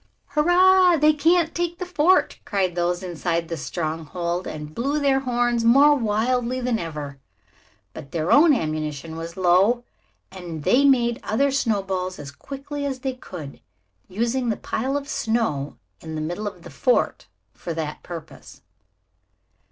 [0.29, 0.97] "Hurrah!
[0.97, 5.63] they can't take the fort!" cried those inside of the stronghold, and blew their horns
[5.63, 7.19] more wildly than ever.
[7.93, 9.83] But their own ammunition was low
[10.31, 13.61] and they made other snowballs as quickly as they could,
[14.09, 18.63] using the pile of snow in the middle of the fort for that purpose.